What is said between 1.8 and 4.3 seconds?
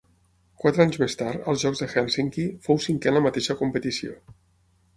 de Hèlsinki, fou cinquè en la mateixa competició.